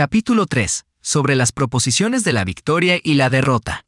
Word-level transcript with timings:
Capítulo 0.00 0.46
3. 0.46 0.84
Sobre 1.00 1.34
las 1.34 1.50
proposiciones 1.50 2.22
de 2.22 2.32
la 2.32 2.44
victoria 2.44 3.00
y 3.02 3.14
la 3.14 3.30
derrota. 3.30 3.84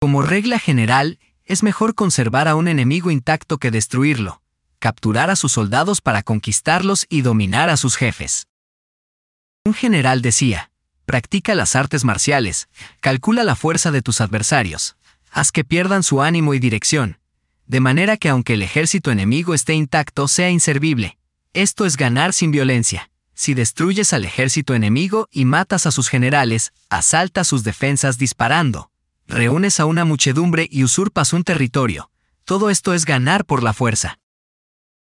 Como 0.00 0.22
regla 0.22 0.58
general, 0.58 1.18
es 1.44 1.62
mejor 1.62 1.94
conservar 1.94 2.48
a 2.48 2.54
un 2.54 2.66
enemigo 2.66 3.10
intacto 3.10 3.58
que 3.58 3.70
destruirlo, 3.70 4.40
capturar 4.78 5.28
a 5.28 5.36
sus 5.36 5.52
soldados 5.52 6.00
para 6.00 6.22
conquistarlos 6.22 7.04
y 7.10 7.20
dominar 7.20 7.68
a 7.68 7.76
sus 7.76 7.96
jefes. 7.96 8.46
Un 9.66 9.74
general 9.74 10.22
decía, 10.22 10.70
practica 11.04 11.54
las 11.54 11.76
artes 11.76 12.04
marciales, 12.04 12.70
calcula 13.00 13.44
la 13.44 13.54
fuerza 13.54 13.90
de 13.90 14.00
tus 14.00 14.22
adversarios, 14.22 14.96
haz 15.30 15.52
que 15.52 15.62
pierdan 15.62 16.04
su 16.04 16.22
ánimo 16.22 16.54
y 16.54 16.58
dirección, 16.58 17.18
de 17.66 17.80
manera 17.80 18.16
que 18.16 18.30
aunque 18.30 18.54
el 18.54 18.62
ejército 18.62 19.10
enemigo 19.10 19.52
esté 19.52 19.74
intacto 19.74 20.26
sea 20.26 20.48
inservible. 20.48 21.18
Esto 21.52 21.84
es 21.84 21.98
ganar 21.98 22.32
sin 22.32 22.50
violencia. 22.50 23.11
Si 23.44 23.54
destruyes 23.54 24.12
al 24.12 24.24
ejército 24.24 24.72
enemigo 24.72 25.26
y 25.32 25.46
matas 25.46 25.86
a 25.86 25.90
sus 25.90 26.08
generales, 26.08 26.72
asaltas 26.90 27.48
sus 27.48 27.64
defensas 27.64 28.16
disparando, 28.16 28.92
reúnes 29.26 29.80
a 29.80 29.84
una 29.84 30.04
muchedumbre 30.04 30.68
y 30.70 30.84
usurpas 30.84 31.32
un 31.32 31.42
territorio. 31.42 32.08
Todo 32.44 32.70
esto 32.70 32.94
es 32.94 33.04
ganar 33.04 33.44
por 33.44 33.64
la 33.64 33.72
fuerza. 33.72 34.20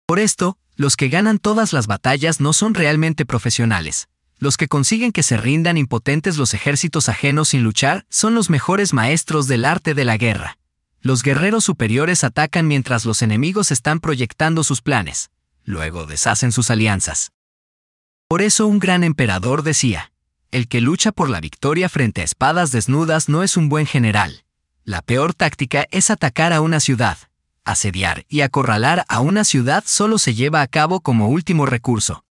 Por 0.06 0.20
esto, 0.20 0.59
los 0.77 0.95
que 0.95 1.09
ganan 1.09 1.40
todas 1.40 1.73
las 1.73 1.88
batallas 1.88 2.38
no 2.40 2.52
son 2.52 2.74
realmente 2.74 3.27
profesionales. 3.27 4.06
Los 4.38 4.56
que 4.56 4.68
consiguen 4.68 5.10
que 5.10 5.24
se 5.24 5.37
rindan 5.37 5.76
impotentes 5.76 6.37
los 6.37 6.54
ejércitos 6.54 7.09
ajenos 7.09 7.48
sin 7.48 7.65
luchar 7.65 8.06
son 8.10 8.37
los 8.37 8.48
mejores 8.48 8.92
maestros 8.92 9.48
del 9.48 9.65
arte 9.65 9.92
de 9.92 10.04
la 10.04 10.16
guerra. 10.18 10.56
Los 11.01 11.24
guerreros 11.24 11.65
superiores 11.65 12.23
atacan 12.23 12.68
mientras 12.68 13.04
los 13.04 13.23
enemigos 13.23 13.73
están 13.73 13.98
proyectando 13.98 14.62
sus 14.62 14.82
planes. 14.82 15.30
Luego 15.65 16.06
deshacen 16.06 16.52
sus 16.52 16.70
alianzas. 16.70 17.32
Por 18.30 18.42
eso 18.42 18.68
un 18.68 18.78
gran 18.78 19.02
emperador 19.02 19.64
decía, 19.64 20.12
el 20.52 20.68
que 20.68 20.80
lucha 20.80 21.10
por 21.10 21.28
la 21.28 21.40
victoria 21.40 21.88
frente 21.88 22.20
a 22.20 22.24
espadas 22.24 22.70
desnudas 22.70 23.28
no 23.28 23.42
es 23.42 23.56
un 23.56 23.68
buen 23.68 23.86
general. 23.86 24.45
La 24.84 25.02
peor 25.02 25.34
táctica 25.34 25.88
es 25.90 26.10
atacar 26.10 26.52
a 26.52 26.60
una 26.60 26.78
ciudad. 26.78 27.18
Asediar 27.64 28.26
y 28.28 28.42
acorralar 28.42 29.04
a 29.09 29.18
una 29.18 29.42
ciudad 29.42 29.82
solo 29.84 30.16
se 30.16 30.34
lleva 30.34 30.62
a 30.62 30.68
cabo 30.68 31.00
como 31.00 31.28
último 31.28 31.66
recurso. 31.66 32.24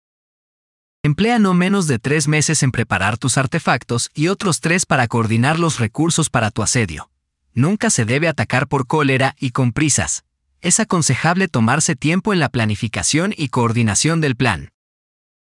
Emplea 1.03 1.37
no 1.37 1.53
menos 1.53 1.85
de 1.87 1.99
tres 1.99 2.29
meses 2.29 2.63
en 2.63 2.71
preparar 2.71 3.17
tus 3.17 3.37
artefactos 3.37 4.09
y 4.13 4.29
otros 4.29 4.61
tres 4.61 4.85
para 4.85 5.05
coordinar 5.09 5.59
los 5.59 5.79
recursos 5.79 6.29
para 6.29 6.49
tu 6.49 6.63
asedio. 6.63 7.09
Nunca 7.53 7.89
se 7.89 8.05
debe 8.05 8.29
atacar 8.29 8.69
por 8.69 8.87
cólera 8.87 9.35
y 9.37 9.51
con 9.51 9.73
prisas. 9.73 10.23
Es 10.61 10.79
aconsejable 10.79 11.49
tomarse 11.49 11.97
tiempo 11.97 12.31
en 12.31 12.39
la 12.39 12.47
planificación 12.47 13.33
y 13.35 13.49
coordinación 13.49 14.21
del 14.21 14.37
plan. 14.37 14.71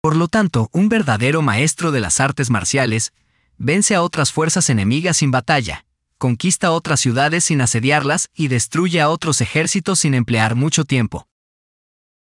Por 0.01 0.15
lo 0.15 0.27
tanto, 0.27 0.69
un 0.73 0.89
verdadero 0.89 1.43
maestro 1.43 1.91
de 1.91 1.99
las 1.99 2.19
artes 2.19 2.49
marciales 2.49 3.13
vence 3.59 3.93
a 3.93 4.01
otras 4.01 4.31
fuerzas 4.31 4.71
enemigas 4.71 5.17
sin 5.17 5.29
batalla, 5.29 5.85
conquista 6.17 6.71
otras 6.71 6.99
ciudades 6.99 7.43
sin 7.43 7.61
asediarlas 7.61 8.29
y 8.33 8.47
destruye 8.47 8.99
a 8.99 9.09
otros 9.09 9.41
ejércitos 9.41 9.99
sin 9.99 10.15
emplear 10.15 10.55
mucho 10.55 10.85
tiempo. 10.85 11.27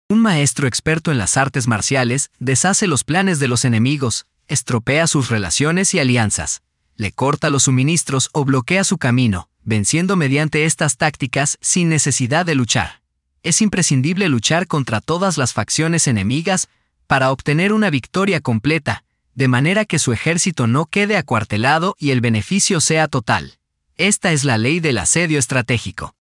Un 0.08 0.20
maestro 0.20 0.68
experto 0.68 1.10
en 1.10 1.18
las 1.18 1.36
artes 1.36 1.66
marciales 1.66 2.30
deshace 2.38 2.86
los 2.86 3.02
planes 3.02 3.40
de 3.40 3.48
los 3.48 3.64
enemigos, 3.64 4.26
estropea 4.46 5.08
sus 5.08 5.28
relaciones 5.28 5.92
y 5.92 5.98
alianzas, 5.98 6.62
le 6.94 7.10
corta 7.10 7.50
los 7.50 7.64
suministros 7.64 8.30
o 8.32 8.44
bloquea 8.44 8.84
su 8.84 8.96
camino, 8.96 9.48
venciendo 9.64 10.14
mediante 10.14 10.66
estas 10.66 10.96
tácticas 10.98 11.58
sin 11.60 11.88
necesidad 11.88 12.46
de 12.46 12.54
luchar. 12.54 13.02
Es 13.42 13.60
imprescindible 13.60 14.28
luchar 14.28 14.68
contra 14.68 15.00
todas 15.00 15.36
las 15.36 15.52
facciones 15.52 16.06
enemigas 16.06 16.68
para 17.06 17.30
obtener 17.30 17.72
una 17.72 17.90
victoria 17.90 18.40
completa, 18.40 19.04
de 19.34 19.48
manera 19.48 19.84
que 19.84 19.98
su 19.98 20.12
ejército 20.12 20.66
no 20.66 20.86
quede 20.86 21.16
acuartelado 21.16 21.94
y 21.98 22.10
el 22.10 22.20
beneficio 22.20 22.80
sea 22.80 23.06
total. 23.06 23.58
Esta 23.96 24.32
es 24.32 24.44
la 24.44 24.58
ley 24.58 24.80
del 24.80 24.98
asedio 24.98 25.38
estratégico. 25.38 26.14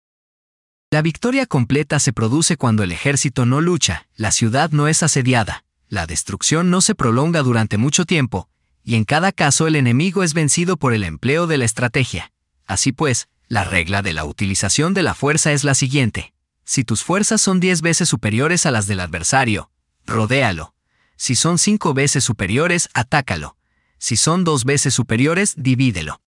La 0.91 1.03
victoria 1.03 1.47
completa 1.47 1.99
se 1.99 2.13
produce 2.13 2.57
cuando 2.57 2.83
el 2.83 2.93
ejército 2.93 3.47
no 3.47 3.61
lucha, 3.61 4.07
la 4.17 4.31
ciudad 4.31 4.71
no 4.71 4.87
es 4.87 5.03
asediada, 5.03 5.65
la 5.89 6.07
destrucción 6.07 6.71
no 6.71 6.81
se 6.81 6.95
prolonga 6.95 7.43
durante 7.43 7.79
mucho 7.79 8.05
tiempo, 8.05 8.49
y 8.85 8.97
en 8.97 9.05
cada 9.05 9.33
caso 9.33 9.67
el 9.67 9.77
enemigo 9.77 10.23
es 10.23 10.35
vencido 10.35 10.77
por 10.77 10.93
el 10.93 11.05
empleo 11.05 11.47
de 11.47 11.59
la 11.59 11.65
estrategia. 11.65 12.33
Así 12.67 12.93
pues, 12.93 13.29
la 13.49 13.65
regla 13.65 14.03
de 14.03 14.13
la 14.13 14.25
utilización 14.25 14.95
de 14.95 15.03
la 15.03 15.15
fuerza 15.15 15.53
es 15.53 15.65
la 15.65 15.75
siguiente. 15.75 16.33
Si 16.65 16.85
tus 16.85 17.03
fuerzas 17.03 17.41
son 17.41 17.61
10 17.61 17.83
veces 17.83 18.09
superiores 18.09 18.67
a 18.67 18.71
las 18.71 18.87
del 18.87 19.01
adversario, 19.01 19.71
rodéalo, 20.07 20.74
si 21.17 21.37
son 21.37 21.59
cinco 21.59 21.95
veces 21.95 22.25
superiores, 22.25 22.89
atácalo. 22.95 23.57
Si 23.99 24.17
son 24.17 24.45
dos 24.45 24.65
veces 24.65 24.95
superiores, 24.95 25.55
divídelo. 25.57 26.21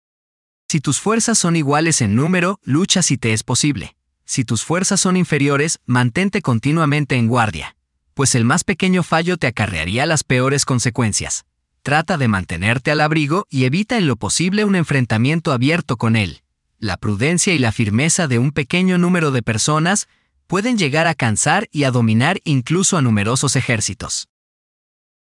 Si 0.67 0.79
tus 0.79 0.99
fuerzas 0.99 1.37
son 1.37 1.55
iguales 1.55 2.01
en 2.01 2.15
número, 2.15 2.59
lucha 2.63 3.01
si 3.01 3.17
te 3.17 3.33
es 3.33 3.43
posible. 3.43 3.95
Si 4.25 4.43
tus 4.43 4.63
fuerzas 4.63 4.99
son 4.99 5.17
inferiores, 5.17 5.79
mantente 5.85 6.41
continuamente 6.41 7.15
en 7.15 7.27
guardia, 7.27 7.75
pues 8.13 8.33
el 8.33 8.43
más 8.45 8.63
pequeño 8.63 9.03
fallo 9.03 9.37
te 9.37 9.47
acarrearía 9.47 10.05
las 10.05 10.23
peores 10.23 10.65
consecuencias. 10.65 11.45
Trata 11.83 12.17
de 12.17 12.27
mantenerte 12.27 12.89
al 12.89 13.01
abrigo 13.01 13.45
y 13.49 13.65
evita 13.65 13.97
en 13.97 14.07
lo 14.07 14.15
posible 14.15 14.65
un 14.65 14.75
enfrentamiento 14.75 15.51
abierto 15.51 15.97
con 15.97 16.15
él. 16.15 16.41
La 16.79 16.97
prudencia 16.97 17.53
y 17.53 17.59
la 17.59 17.71
firmeza 17.71 18.27
de 18.27 18.39
un 18.39 18.51
pequeño 18.51 18.97
número 18.97 19.29
de 19.31 19.43
personas 19.43 20.07
pueden 20.47 20.77
llegar 20.77 21.05
a 21.05 21.13
cansar 21.13 21.67
y 21.71 21.83
a 21.83 21.91
dominar 21.91 22.39
incluso 22.43 22.97
a 22.97 23.01
numerosos 23.01 23.55
ejércitos. 23.55 24.27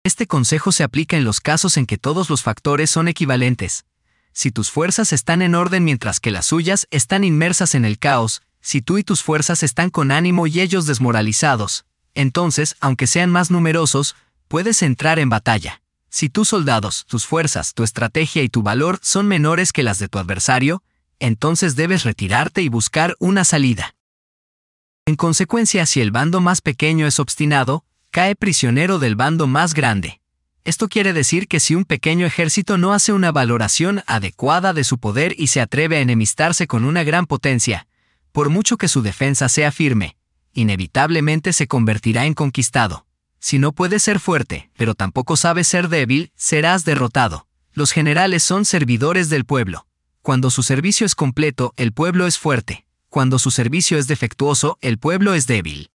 Este 0.03 0.27
consejo 0.27 0.73
se 0.73 0.83
aplica 0.83 1.19
en 1.19 1.25
los 1.25 1.41
casos 1.41 1.77
en 1.77 1.85
que 1.85 1.99
todos 1.99 2.31
los 2.31 2.43
factores 2.43 2.89
son 2.89 3.07
equivalentes. 3.07 3.85
Si 4.33 4.51
tus 4.51 4.71
fuerzas 4.71 5.13
están 5.13 5.43
en 5.43 5.55
orden 5.55 5.85
mientras 5.85 6.21
que 6.21 6.31
las 6.31 6.47
suyas 6.47 6.87
están 6.91 7.23
inmersas 7.23 7.75
en 7.75 7.85
el 7.85 7.99
caos, 7.99 8.41
si 8.63 8.81
tú 8.81 8.97
y 8.97 9.05
tus 9.05 9.23
fuerzas 9.23 9.63
están 9.63 9.91
con 9.91 10.11
ánimo 10.11 10.47
y 10.47 10.61
ellos 10.61 10.87
desmoralizados, 10.87 11.85
entonces, 12.15 12.77
aunque 12.81 13.07
sean 13.07 13.31
más 13.31 13.51
numerosos, 13.51 14.17
puedes 14.49 14.81
entrar 14.83 15.19
en 15.19 15.29
batalla. 15.29 15.83
Si 16.09 16.31
tus 16.31 16.49
soldados, 16.49 17.05
tus 17.07 17.27
fuerzas, 17.27 17.75
tu 17.75 17.85
estrategia 17.85 18.43
y 18.43 18.49
tu 18.49 18.63
valor 18.63 19.01
son 19.03 19.29
menores 19.29 19.71
que 19.71 19.83
las 19.83 19.99
de 19.99 20.09
tu 20.09 20.19
adversario, 20.19 20.83
entonces 21.19 21.77
debes 21.77 22.05
retirarte 22.05 22.63
y 22.63 22.71
buscar 22.71 23.17
una 23.19 23.45
salida. 23.45 23.95
En 25.05 25.17
consecuencia, 25.17 25.85
si 25.85 26.01
el 26.01 26.11
bando 26.11 26.41
más 26.41 26.63
pequeño 26.63 27.07
es 27.07 27.21
obstinado, 27.21 27.85
cae 28.11 28.35
prisionero 28.35 28.99
del 28.99 29.15
bando 29.15 29.47
más 29.47 29.73
grande. 29.73 30.21
Esto 30.65 30.89
quiere 30.89 31.13
decir 31.13 31.47
que 31.47 31.61
si 31.61 31.75
un 31.75 31.85
pequeño 31.85 32.27
ejército 32.27 32.77
no 32.77 32.93
hace 32.93 33.13
una 33.13 33.31
valoración 33.31 34.03
adecuada 34.07 34.73
de 34.73 34.85
su 34.85 34.99
poder 34.99 35.35
y 35.39 35.47
se 35.47 35.61
atreve 35.61 35.97
a 35.97 36.01
enemistarse 36.01 36.67
con 36.67 36.85
una 36.85 37.05
gran 37.05 37.27
potencia, 37.27 37.87
por 38.33 38.51
mucho 38.51 38.77
que 38.77 38.89
su 38.89 39.01
defensa 39.01 39.49
sea 39.49 39.73
firme, 39.73 40.17
inevitablemente 40.53 41.53
se 41.53 41.69
convertirá 41.69 42.27
en 42.27 42.35
conquistado. 42.35 43.07
Si 43.39 43.59
no 43.59 43.73
puedes 43.73 44.03
ser 44.03 44.19
fuerte, 44.19 44.71
pero 44.77 44.95
tampoco 44.95 45.37
sabes 45.37 45.69
ser 45.69 45.89
débil, 45.89 46.33
serás 46.35 46.85
derrotado. 46.85 47.47
Los 47.73 47.93
generales 47.93 48.43
son 48.43 48.65
servidores 48.65 49.31
del 49.31 49.45
pueblo. 49.45 49.87
Cuando 50.21 50.51
su 50.51 50.63
servicio 50.63 51.07
es 51.07 51.15
completo, 51.15 51.73
el 51.77 51.93
pueblo 51.93 52.27
es 52.27 52.39
fuerte. 52.39 52.85
Cuando 53.09 53.39
su 53.39 53.51
servicio 53.51 53.99
es 53.99 54.09
defectuoso, 54.09 54.79
el 54.83 54.99
pueblo 54.99 55.35
es 55.35 55.47
débil. 55.47 55.90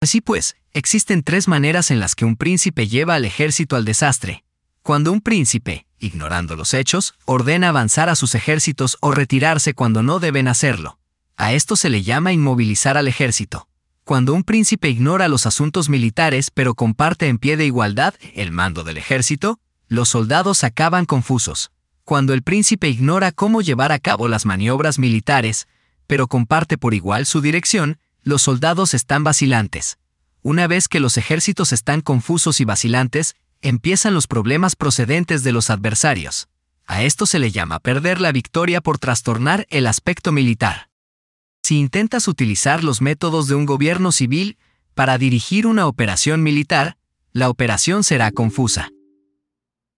Así 0.00 0.20
pues, 0.20 0.56
existen 0.72 1.24
tres 1.24 1.48
maneras 1.48 1.90
en 1.90 1.98
las 1.98 2.14
que 2.14 2.24
un 2.24 2.36
príncipe 2.36 2.86
lleva 2.86 3.14
al 3.14 3.24
ejército 3.24 3.74
al 3.74 3.84
desastre. 3.84 4.44
Cuando 4.82 5.10
un 5.10 5.20
príncipe, 5.20 5.86
ignorando 5.98 6.54
los 6.54 6.72
hechos, 6.72 7.14
ordena 7.24 7.70
avanzar 7.70 8.08
a 8.08 8.14
sus 8.14 8.36
ejércitos 8.36 8.96
o 9.00 9.10
retirarse 9.10 9.74
cuando 9.74 10.04
no 10.04 10.20
deben 10.20 10.46
hacerlo. 10.46 10.98
A 11.36 11.52
esto 11.52 11.74
se 11.74 11.90
le 11.90 12.02
llama 12.04 12.32
inmovilizar 12.32 12.96
al 12.96 13.08
ejército. 13.08 13.68
Cuando 14.04 14.34
un 14.34 14.44
príncipe 14.44 14.88
ignora 14.88 15.28
los 15.28 15.46
asuntos 15.46 15.88
militares 15.88 16.50
pero 16.50 16.74
comparte 16.74 17.26
en 17.26 17.38
pie 17.38 17.56
de 17.56 17.66
igualdad 17.66 18.14
el 18.34 18.52
mando 18.52 18.84
del 18.84 18.96
ejército, 18.96 19.58
los 19.88 20.08
soldados 20.08 20.62
acaban 20.62 21.06
confusos. 21.06 21.72
Cuando 22.04 22.34
el 22.34 22.42
príncipe 22.42 22.88
ignora 22.88 23.32
cómo 23.32 23.62
llevar 23.62 23.92
a 23.92 23.98
cabo 23.98 24.28
las 24.28 24.46
maniobras 24.46 24.98
militares, 24.98 25.66
pero 26.06 26.28
comparte 26.28 26.78
por 26.78 26.94
igual 26.94 27.26
su 27.26 27.40
dirección, 27.40 27.98
los 28.28 28.42
soldados 28.42 28.92
están 28.92 29.24
vacilantes. 29.24 29.96
Una 30.42 30.66
vez 30.66 30.86
que 30.88 31.00
los 31.00 31.16
ejércitos 31.16 31.72
están 31.72 32.02
confusos 32.02 32.60
y 32.60 32.66
vacilantes, 32.66 33.36
empiezan 33.62 34.12
los 34.12 34.26
problemas 34.26 34.76
procedentes 34.76 35.42
de 35.44 35.52
los 35.52 35.70
adversarios. 35.70 36.46
A 36.86 37.02
esto 37.04 37.24
se 37.24 37.38
le 37.38 37.50
llama 37.50 37.80
perder 37.80 38.20
la 38.20 38.30
victoria 38.30 38.82
por 38.82 38.98
trastornar 38.98 39.66
el 39.70 39.86
aspecto 39.86 40.30
militar. 40.30 40.90
Si 41.62 41.78
intentas 41.78 42.28
utilizar 42.28 42.84
los 42.84 43.00
métodos 43.00 43.48
de 43.48 43.54
un 43.54 43.64
gobierno 43.64 44.12
civil 44.12 44.58
para 44.94 45.16
dirigir 45.16 45.66
una 45.66 45.86
operación 45.86 46.42
militar, 46.42 46.98
la 47.32 47.48
operación 47.48 48.04
será 48.04 48.30
confusa. 48.30 48.90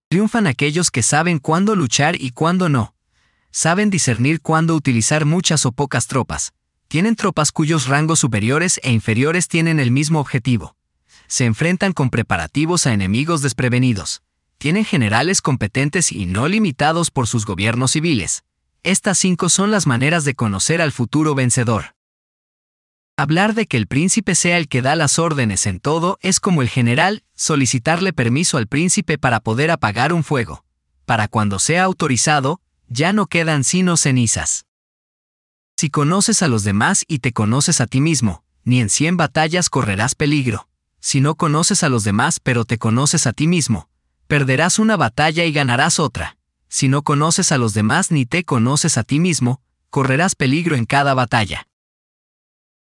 Triunfan 0.09 0.47
aquellos 0.47 0.93
que 0.93 1.03
saben 1.03 1.41
cuándo 1.41 1.75
luchar 1.75 2.15
y 2.15 2.31
cuándo 2.31 2.69
no. 2.69 2.95
Saben 3.51 3.91
discernir 3.91 4.41
cuándo 4.41 4.77
utilizar 4.77 5.25
muchas 5.25 5.67
o 5.67 5.73
pocas 5.73 6.07
tropas, 6.07 6.53
tienen 6.91 7.15
tropas 7.15 7.53
cuyos 7.53 7.87
rangos 7.87 8.19
superiores 8.19 8.81
e 8.83 8.91
inferiores 8.91 9.47
tienen 9.47 9.79
el 9.79 9.93
mismo 9.93 10.19
objetivo. 10.19 10.75
Se 11.29 11.45
enfrentan 11.45 11.93
con 11.93 12.11
preparativos 12.11 12.85
a 12.85 12.93
enemigos 12.93 13.43
desprevenidos. 13.43 14.23
tienen 14.59 14.85
generales 14.85 15.41
competentes 15.41 16.11
y 16.11 16.27
no 16.27 16.49
limitados 16.49 17.13
por 17.13 17.29
sus 17.29 17.47
gobiernos 17.47 17.93
civiles. 17.93 18.43
Estas 18.83 19.17
cinco 19.19 19.49
son 19.49 19.71
las 19.71 19.87
maneras 19.87 20.25
de 20.25 20.35
conocer 20.35 20.83
al 20.83 20.91
futuro 20.91 21.37
vencedor. 21.37 21.95
Hablar 23.17 23.55
de 23.55 23.67
que 23.67 23.77
el 23.77 23.87
príncipe 23.87 24.35
sea 24.35 24.59
el 24.59 24.67
que 24.67 24.83
da 24.83 24.97
las 24.97 25.19
órdenes 25.21 25.67
en 25.67 25.79
todo 25.79 26.19
es 26.21 26.41
como 26.41 26.61
el 26.61 26.69
general 26.69 27.23
solicitarle 27.37 28.13
permiso 28.13 28.59
al 28.59 28.67
príncipe 28.67 29.17
para 29.17 29.39
poder 29.39 29.71
apagar 29.71 30.13
un 30.13 30.25
fuego. 30.25 30.65
Para 31.07 31.29
cuando 31.29 31.61
sea 31.61 31.85
autorizado, 31.85 32.61
ya 32.89 33.13
no 33.13 33.29
quedan 33.29 33.63
sino 33.63 33.97
cenizas. 33.97 34.67
Si 35.81 35.89
conoces 35.89 36.43
a 36.43 36.49
los 36.49 36.63
demás 36.63 37.07
y 37.09 37.21
te 37.21 37.33
conoces 37.33 37.81
a 37.81 37.87
ti 37.87 38.03
mismo, 38.03 38.45
ni 38.65 38.83
en 38.83 38.91
cien 38.91 39.17
batallas 39.17 39.71
correrás 39.71 40.15
peligro. 40.15 40.69
Si 41.01 41.23
no 41.23 41.37
conoces 41.37 41.83
a 41.83 41.89
los 41.89 42.05
demás 42.05 42.39
pero 42.39 42.67
te 42.67 42.77
conoces 42.77 43.27
a 43.27 43.33
ti 43.33 43.47
mismo, 43.47 43.89
perderás 44.27 44.79
una 44.79 44.99
batalla 44.99 45.47
y 45.47 45.53
ganarás 45.53 45.99
otra. 45.99 46.37
Si 46.69 46.89
no 46.89 47.01
conoces 47.01 47.51
a 47.51 47.57
los 47.57 47.73
demás 47.73 48.11
ni 48.11 48.27
te 48.27 48.45
conoces 48.45 48.99
a 48.99 49.05
ti 49.05 49.21
mismo, 49.21 49.63
correrás 49.89 50.35
peligro 50.35 50.77
en 50.77 50.85
cada 50.85 51.15
batalla. 51.15 51.67